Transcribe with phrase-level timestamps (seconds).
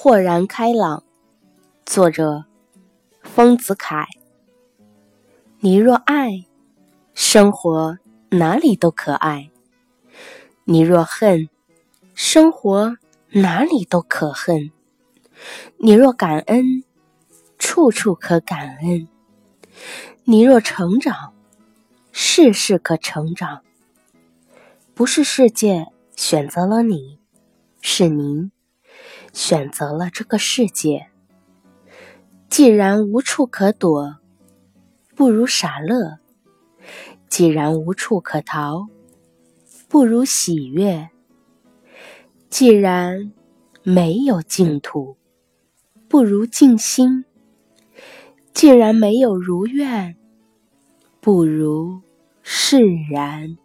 [0.00, 1.02] 豁然开朗，
[1.84, 2.44] 作者：
[3.20, 4.06] 丰子恺。
[5.58, 6.44] 你若爱，
[7.14, 7.98] 生活
[8.30, 9.50] 哪里都可爱；
[10.62, 11.48] 你若恨，
[12.14, 12.96] 生活
[13.30, 14.70] 哪里都可恨；
[15.78, 16.84] 你若感恩，
[17.58, 19.08] 处处可感恩；
[20.22, 21.32] 你若成长，
[22.12, 23.62] 事事可成长。
[24.94, 27.18] 不是世界选择了你，
[27.80, 28.52] 是您。
[29.32, 31.08] 选择了这个世界，
[32.48, 34.16] 既然无处可躲，
[35.14, 36.18] 不如傻乐；
[37.28, 38.88] 既然无处可逃，
[39.88, 41.08] 不如喜悦；
[42.48, 43.32] 既然
[43.82, 45.16] 没有净土，
[46.08, 47.24] 不如静心；
[48.52, 50.16] 既然没有如愿，
[51.20, 52.00] 不如
[52.42, 53.56] 释然。